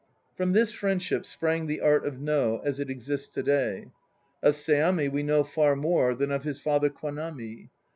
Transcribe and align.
From 0.35 0.53
this 0.53 0.71
friendship 0.71 1.27
sprang 1.27 1.67
the 1.67 1.79
art 1.79 2.07
of 2.07 2.19
No 2.19 2.57
as 2.65 2.79
it 2.79 2.89
exists 2.89 3.29
to 3.35 3.43
day. 3.43 3.91
Of 4.41 4.55
Seami 4.55 5.07
we 5.11 5.21
know 5.21 5.43
far 5.43 5.75
more 5.75 6.15
than 6.15 6.31
of 6.31 6.43
his 6.43 6.59
father 6.59 6.89
Kwanami. 6.89 7.69